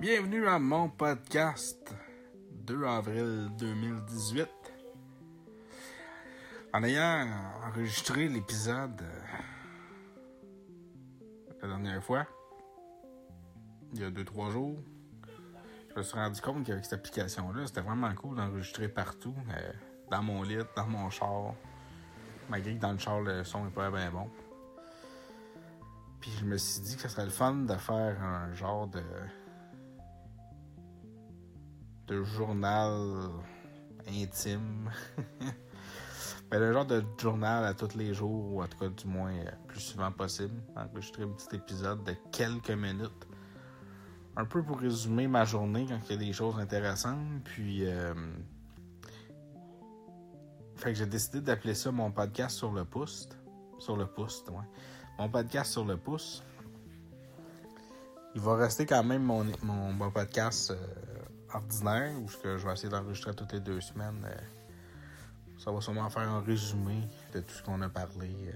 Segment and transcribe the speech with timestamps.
[0.00, 1.92] Bienvenue à mon podcast
[2.52, 4.48] 2 avril 2018.
[6.72, 7.26] En ayant
[7.66, 9.26] enregistré l'épisode euh,
[11.62, 12.28] la dernière fois,
[13.92, 14.78] il y a 2-3 jours,
[15.90, 19.72] je me suis rendu compte qu'avec cette application-là, c'était vraiment cool d'enregistrer partout, euh,
[20.12, 21.54] dans mon lit, dans mon char,
[22.48, 24.30] malgré que dans le char, le son n'est pas bien bon.
[26.20, 29.02] Puis je me suis dit que ce serait le fun de faire un genre de
[32.08, 33.30] de journal
[34.08, 34.90] intime.
[36.50, 39.32] ben, un genre de journal à tous les jours, ou en tout cas du moins
[39.32, 40.54] euh, plus souvent possible.
[40.74, 43.26] Enregistrer un petit épisode de quelques minutes.
[44.36, 47.42] Un peu pour résumer ma journée quand il y a des choses intéressantes.
[47.44, 48.14] Puis euh,
[50.76, 53.28] fait que j'ai décidé d'appeler ça mon podcast sur le pouce.
[53.78, 54.64] Sur le pouce, ouais.
[55.18, 56.42] Mon podcast sur le pouce.
[58.34, 60.76] Il va rester quand même mon, mon, podcast euh,
[61.52, 64.24] ordinaire, où je vais essayer d'enregistrer toutes les deux semaines.
[64.24, 64.40] Euh,
[65.58, 67.00] ça va sûrement faire un résumé
[67.34, 68.30] de tout ce qu'on a parlé.
[68.46, 68.52] Euh,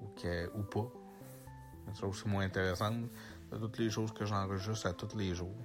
[0.00, 0.90] ou, que, ou pas.
[1.94, 2.92] Ça aussi moins intéressant
[3.50, 5.56] de toutes les choses que j'enregistre à tous les jours.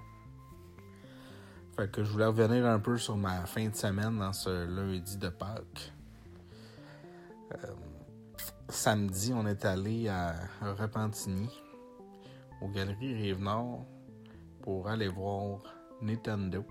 [1.76, 5.18] Fait que je voulais revenir un peu sur ma fin de semaine dans ce lundi
[5.18, 5.94] de Pâques.
[7.54, 7.74] Euh,
[8.68, 11.50] samedi, on est allé à Repentigny,
[12.62, 13.86] aux Galeries Rive-Nord,
[14.68, 15.62] pour aller voir
[16.02, 16.66] Nintendo.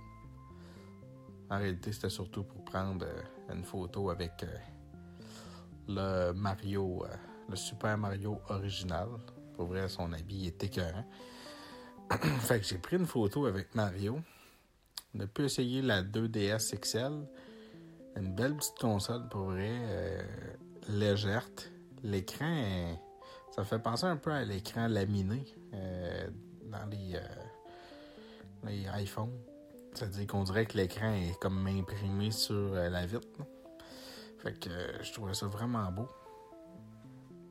[1.48, 4.58] En réalité, c'était surtout pour prendre euh, une photo avec euh,
[5.88, 7.16] le Mario, euh,
[7.48, 9.08] le Super Mario original.
[9.54, 11.06] Pour vrai, son habit est écœurant.
[12.40, 14.20] fait que j'ai pris une photo avec Mario.
[15.14, 17.26] On a pu essayer la 2DS XL.
[18.14, 20.28] Une belle petite console, pour vrai,
[20.90, 21.48] légère.
[22.02, 23.00] L'écran,
[23.52, 27.18] ça fait penser un peu à l'écran laminé dans les
[28.64, 29.32] les iPhones.
[29.96, 33.26] C'est-à-dire qu'on dirait que l'écran est comme imprimé sur euh, la vitre.
[34.38, 36.06] Fait que euh, je trouvais ça vraiment beau.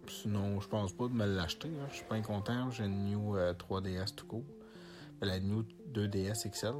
[0.07, 1.71] Sinon, je pense pas de me l'acheter.
[1.89, 2.69] Je suis pas content.
[2.69, 4.45] J'ai une New 3DS euh, tout court.
[5.21, 6.75] La New 2DS XL.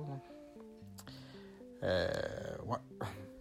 [1.81, 2.77] ouais.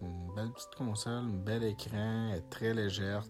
[0.01, 3.23] Une belle petite console, un bel écran, très légère,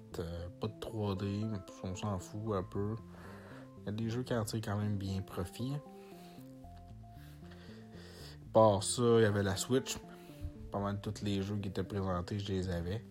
[0.60, 2.96] pas de 3D, on s'en fout un peu.
[3.82, 5.74] Il y a des jeux qui en tirent quand même bien profit
[8.56, 9.98] part ça, il y avait la Switch.
[10.72, 13.04] Pas mal tous les jeux qui étaient présentés, je les avais.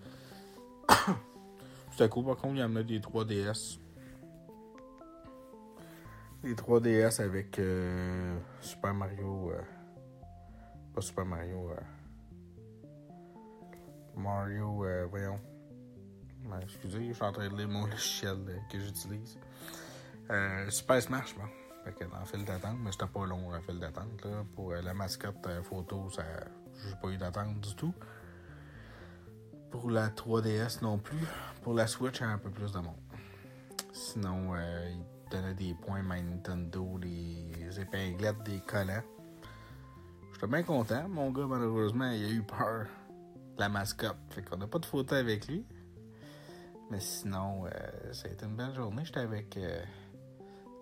[1.90, 3.78] C'était cool, par contre, il y en a des 3DS.
[6.42, 9.50] Les 3DS avec euh, Super Mario.
[9.50, 9.60] Euh,
[10.94, 11.70] pas Super Mario.
[11.70, 11.76] Euh,
[14.16, 15.40] Mario, voyons.
[16.62, 18.38] excusez, je suis en train de lire mon logiciel
[18.72, 19.38] que j'utilise.
[20.70, 21.63] Super Smash, bon.
[21.84, 24.26] Fait que dans le fil d'attente, mais c'était pas long, le fil d'attente.
[24.54, 26.22] Pour euh, la mascotte euh, photo, ça
[26.82, 27.92] j'ai pas eu d'attente du tout.
[29.70, 31.26] Pour la 3DS non plus.
[31.62, 32.96] Pour la Switch, un peu plus de monde.
[33.92, 39.02] Sinon, euh, il donnait des points My Nintendo, des épinglettes, des collants.
[40.32, 41.06] J'étais bien content.
[41.08, 42.86] Mon gars, malheureusement, il a eu peur
[43.56, 44.16] de la mascotte.
[44.30, 45.66] Fait qu'on n'a pas de photo avec lui.
[46.90, 47.64] Mais sinon,
[48.12, 49.04] ça a été une belle journée.
[49.04, 49.58] J'étais avec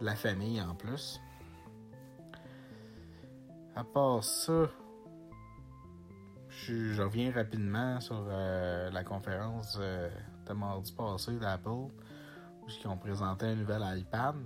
[0.03, 1.21] la famille en plus.
[3.75, 4.69] À part ça,
[6.51, 10.11] je, reviens rapidement sur euh, la conférence euh,
[10.47, 11.91] de mardi passé d'Apple, où
[12.69, 14.37] ils ont présenté un nouvel iPad.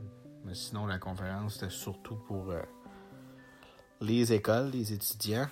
[0.45, 2.63] Mais sinon, la conférence c'était surtout pour euh,
[4.01, 5.49] les écoles, les étudiants.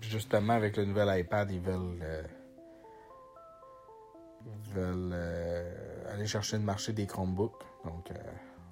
[0.00, 2.26] Justement, avec le nouvel iPad, ils veulent,
[4.46, 5.14] ils veulent
[6.10, 7.62] aller chercher le marché des Chromebooks.
[7.84, 8.10] Donc,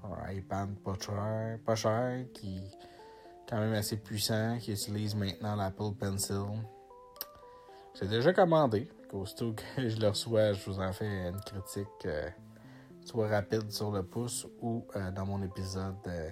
[0.05, 2.71] un iPad pas cher, pas cher, qui est
[3.49, 6.45] quand même assez puissant, qui utilise maintenant l'Apple Pencil.
[7.95, 8.89] C'est déjà commandé.
[9.13, 12.29] Aussitôt que je le reçois, je vous en fais une critique euh,
[13.05, 16.31] soit rapide sur le pouce ou euh, dans mon épisode euh,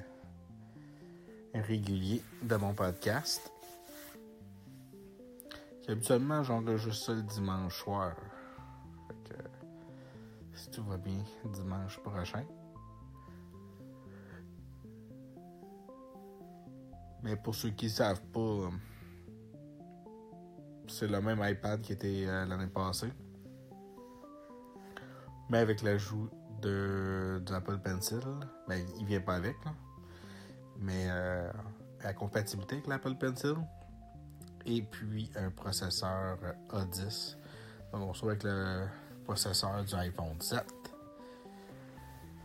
[1.55, 3.51] régulier de mon podcast.
[5.89, 8.15] Habituellement, j'enregistre ça le dimanche soir.
[9.07, 9.43] Fait que,
[10.55, 12.45] si tout va bien, dimanche prochain.
[17.27, 18.71] Mais pour ceux qui ne savent pas, euh,
[20.87, 23.13] c'est le même iPad qui était euh, l'année passée.
[25.51, 26.31] Mais avec l'ajout
[26.63, 28.21] de, Apple Pencil,
[28.69, 29.57] ben, il vient pas avec.
[30.79, 31.51] Mais euh,
[32.05, 33.57] la compatibilité avec l'Apple Pencil.
[34.65, 36.39] Et puis un processeur
[36.71, 37.39] A10.
[37.93, 38.87] Donc on se avec le
[39.25, 40.65] processeur du iPhone 7.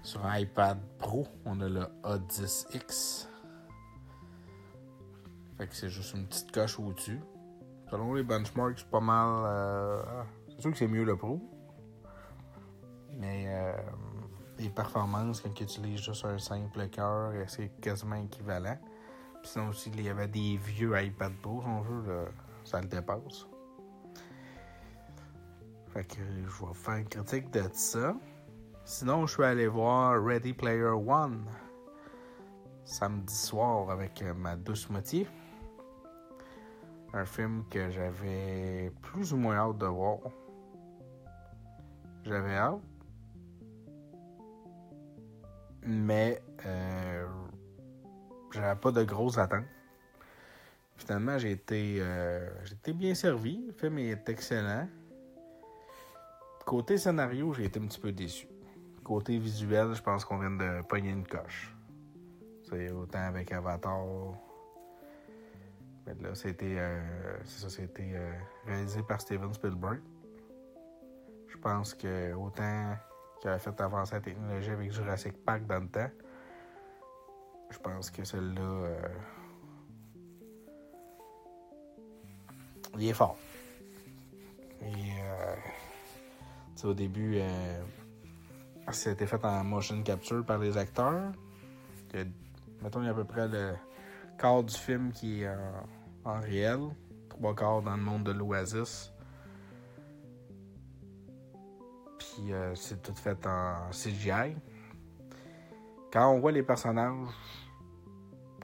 [0.02, 3.28] Sur iPad Pro, on a le A10X
[5.62, 7.20] Fait que c'est juste une petite coche au-dessus.
[7.92, 9.44] Selon les benchmarks, c'est pas mal.
[9.46, 10.02] Euh,
[10.50, 11.40] c'est sûr que c'est mieux le Pro.
[13.20, 13.78] Mais euh,
[14.58, 18.76] les performances, quand tu utilises juste un simple cœur, c'est quasiment équivalent.
[19.44, 22.26] Puis sinon aussi, il y avait des vieux iPad Pro, on veut,
[22.64, 23.46] ça le dépasse.
[25.94, 28.16] Fait que je vais faire une critique de ça.
[28.84, 31.46] Sinon, je suis allé voir Ready Player One
[32.84, 35.28] samedi soir avec ma douce moitié.
[37.14, 40.20] Un film que j'avais plus ou moins hâte de voir.
[42.24, 42.80] J'avais hâte.
[45.84, 47.28] Mais euh,
[48.52, 49.66] j'avais pas de grosses attentes.
[50.96, 53.66] Finalement, j'ai été, euh, été bien servi.
[53.68, 54.88] Le film est excellent.
[56.66, 58.48] Côté scénario, j'ai été un petit peu déçu.
[59.04, 61.76] Côté visuel, je pense qu'on vient de pogner une coche.
[62.70, 64.06] C'est autant avec Avatar.
[66.06, 66.78] Mais là, c'était.
[66.78, 68.34] Euh, ça, c'était euh,
[68.66, 70.00] réalisé par Steven Spielberg.
[71.48, 72.96] Je pense que autant
[73.40, 76.10] qu'il avait fait avancer la technologie avec Jurassic Park dans le temps,
[77.70, 78.62] je pense que celle-là.
[78.62, 79.08] Euh,
[82.98, 83.38] il est fort.
[84.82, 85.22] Et
[86.88, 87.82] au début, euh,
[88.92, 91.32] c'était fait en motion capture par les acteurs.
[92.82, 93.74] mettons, il y a à peu près le
[94.42, 95.50] quart du film qui est
[96.26, 96.80] en, réel,
[97.30, 99.14] trois quarts dans le monde de l'Oasis.
[102.18, 104.56] Puis euh, c'est tout fait en CGI.
[106.12, 107.28] Quand on voit les personnages,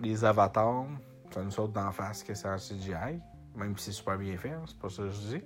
[0.01, 0.87] les avatars,
[1.31, 3.19] ça nous saute d'en face que c'est en CGI,
[3.55, 5.43] même si c'est super bien fait, hein, c'est pas ça que je dis.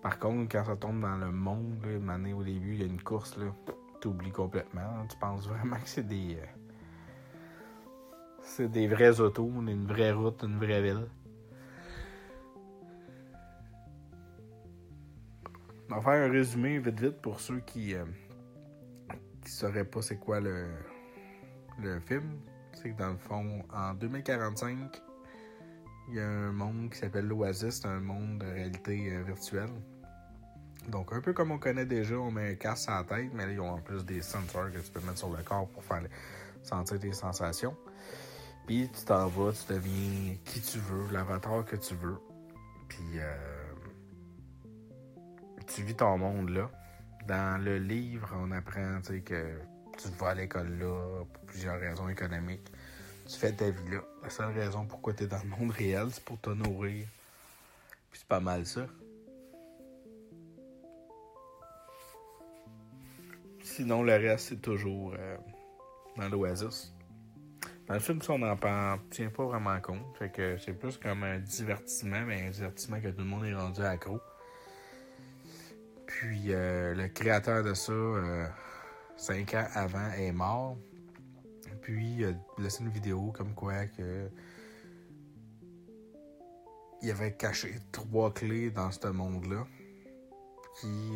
[0.00, 2.86] Par contre, quand ça tombe dans le monde, là, année au début, il y a
[2.86, 3.46] une course, là,
[4.06, 5.06] oublies complètement.
[5.08, 6.38] Tu penses vraiment que c'est des.
[6.40, 6.59] Euh,
[8.50, 11.06] c'est des vrais autos, une vraie route, une vraie ville.
[15.88, 18.04] On va faire un résumé vite vite pour ceux qui euh,
[19.44, 20.66] qui sauraient pas c'est quoi le,
[21.80, 22.40] le film.
[22.72, 25.00] C'est que dans le fond, en 2045,
[26.08, 29.70] il y a un monde qui s'appelle l'Oasis, c'est un monde de réalité euh, virtuelle.
[30.88, 33.46] Donc, un peu comme on connaît déjà, on met un casque à la tête, mais
[33.46, 35.84] là, ils ont en plus des sensors que tu peux mettre sur le corps pour
[35.84, 36.02] faire
[36.62, 37.76] sentir tes sensations.
[38.70, 42.18] Tu t'en vas, tu deviens qui tu veux, l'avatar que tu veux.
[42.86, 43.34] Puis, euh,
[45.66, 46.70] tu vis ton monde là.
[47.26, 49.58] Dans le livre, on apprend que
[49.98, 52.70] tu vas à l'école là pour plusieurs raisons économiques.
[53.28, 54.02] Tu fais ta vie là.
[54.22, 57.08] La seule raison pourquoi tu es dans le monde réel, c'est pour te nourrir.
[58.12, 58.86] Puis c'est pas mal ça.
[63.64, 65.36] Sinon, le reste, c'est toujours euh,
[66.16, 66.92] dans l'Oasis.
[67.90, 68.56] Dans le film, on n'en
[69.10, 70.16] tient pas vraiment compte.
[70.16, 73.52] Fait que c'est plus comme un divertissement, mais un divertissement que tout le monde est
[73.52, 74.20] rendu accro.
[76.06, 78.46] Puis euh, le créateur de ça, euh,
[79.16, 80.76] cinq ans avant, est mort.
[81.82, 84.30] Puis il a laissé une vidéo comme quoi que
[87.02, 89.66] il avait caché trois clés dans ce monde-là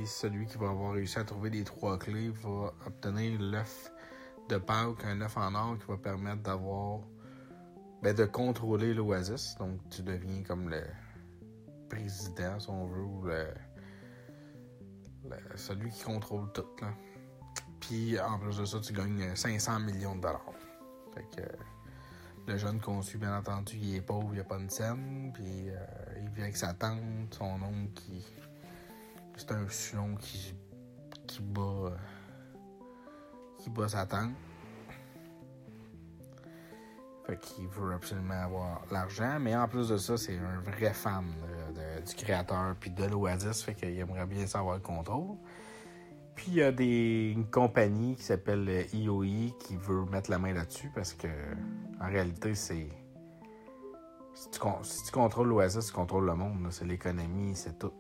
[0.07, 3.91] celui qui va avoir réussi à trouver les trois clés va obtenir l'œuf
[4.49, 7.01] de Pâques, un œuf en or qui va permettre d'avoir
[8.03, 9.57] ben, de contrôler l'Oasis.
[9.59, 10.83] Donc tu deviens comme le
[11.89, 13.25] président, si on veut, ou
[15.57, 16.67] celui qui contrôle tout.
[17.81, 20.53] Puis en plus de ça, tu gagnes 500 millions de dollars.
[21.15, 21.49] Fait que
[22.47, 25.31] le jeune conçu, bien entendu, il est pauvre, il a pas de scène.
[25.33, 25.77] Puis euh,
[26.21, 28.25] il vit avec sa tante, son oncle qui
[29.37, 30.55] c'est un sion qui,
[31.27, 31.97] qui bat.
[33.65, 34.33] Qui bat sa tante.
[37.27, 39.39] Fait qu'il veut absolument avoir l'argent.
[39.41, 41.25] Mais en plus de ça, c'est un vrai fan
[42.07, 43.63] du créateur puis de l'Oasis.
[43.63, 45.37] Fait qu'il aimerait bien savoir le contrôle.
[46.35, 50.39] Puis il y a des, une compagnie qui s'appelle IOI e qui veut mettre la
[50.39, 51.29] main là-dessus parce que
[52.01, 52.89] en réalité, c'est.
[54.35, 56.67] Si tu, si tu contrôles l'Oasis, tu contrôles le monde.
[56.71, 57.93] C'est l'économie, c'est tout.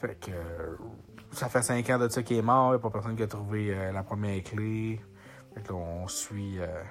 [0.00, 0.32] Fait que
[1.32, 3.22] ça fait 5 ans de ça qu'il est mort, il n'y a pas personne qui
[3.22, 5.00] a trouvé euh, la première clé.
[5.54, 6.82] Fait on suit euh,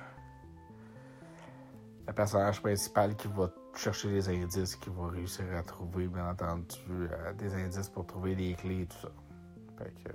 [2.08, 6.80] le personnage principal qui va chercher les indices, qui va réussir à trouver, bien entendu,
[6.90, 9.12] euh, des indices pour trouver les clés et tout ça.
[9.78, 10.12] Fait que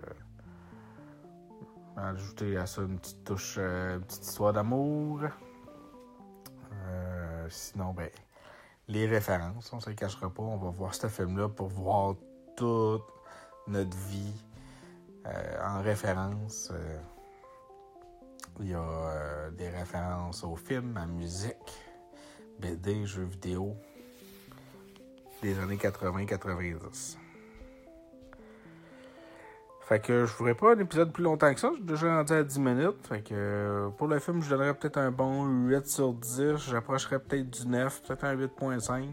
[1.99, 5.23] ajouter à ça une petite touche, une petite histoire d'amour.
[7.49, 8.11] sinon, ben,
[8.89, 10.43] les références, on ne se cachera pas.
[10.43, 12.17] On va voir ce film-là pour voir
[12.57, 13.03] toute
[13.69, 14.35] notre vie
[15.27, 16.71] euh, en référence.
[16.73, 16.99] Euh,
[18.61, 21.83] il y a euh, des références au film, à la musique.
[22.59, 23.75] BD, jeux vidéo
[25.43, 27.19] des années 80-90.
[29.83, 31.69] Fait que je ferai pas un épisode plus longtemps que ça.
[31.73, 33.07] Je suis déjà rendu à 10 minutes.
[33.07, 36.57] Fait que pour le film, je donnerais peut-être un bon 8 sur 10.
[36.57, 39.11] J'approcherais peut-être du 9, peut-être un 8.5.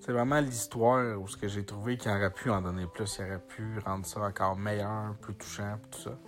[0.00, 3.18] C'est vraiment l'histoire où ce que j'ai trouvé qu'il aurait pu en donner plus.
[3.18, 6.18] Il aurait pu rendre ça encore meilleur, plus touchant, tout ça.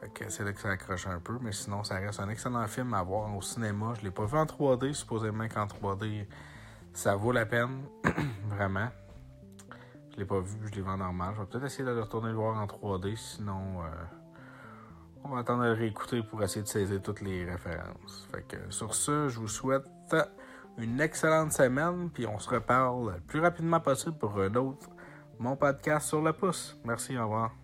[0.00, 1.38] Fait que c'est là que ça accroche un peu.
[1.40, 3.92] Mais sinon, ça reste un excellent film à voir au cinéma.
[3.98, 6.26] Je l'ai pas vu en 3D, supposément qu'en 3D,
[6.92, 7.84] ça vaut la peine.
[8.48, 8.88] vraiment.
[10.12, 11.34] Je l'ai pas vu, je l'ai vu en normal.
[11.34, 13.88] Je vais peut-être essayer de le retourner le voir en 3D, sinon euh,
[15.24, 18.28] on va attendre de le réécouter pour essayer de saisir toutes les références.
[18.30, 19.84] Fait que sur ce, je vous souhaite
[20.78, 24.88] une excellente semaine, puis on se reparle le plus rapidement possible pour un autre
[25.38, 26.78] mon podcast sur le pouce.
[26.84, 27.61] Merci, au revoir.